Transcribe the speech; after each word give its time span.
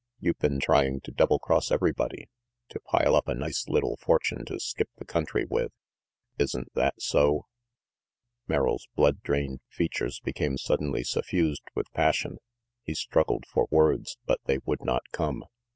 "You've 0.19 0.39
been 0.39 0.59
trying 0.59 1.01
to 1.01 1.11
double 1.11 1.37
cross 1.37 1.69
everybody, 1.69 2.27
to 2.69 2.79
pile 2.79 3.15
up 3.15 3.27
a 3.27 3.35
nice 3.35 3.67
little 3.69 3.97
fortune 3.97 4.45
to 4.45 4.59
skip 4.59 4.89
the 4.97 5.05
country 5.05 5.45
with. 5.47 5.73
Isn't 6.39 6.73
that 6.73 6.99
so?" 6.99 7.45
Merrill's 8.47 8.87
blood 8.95 9.21
drained 9.21 9.59
features 9.69 10.19
became 10.19 10.57
suddenly 10.57 11.03
suffused 11.03 11.65
with 11.75 11.91
passion. 11.93 12.39
He 12.81 12.95
struggled 12.95 13.45
for 13.47 13.67
words, 13.69 14.17
but 14.25 14.39
they 14.45 14.57
would 14.65 14.83
not 14.83 15.03
come. 15.11 15.43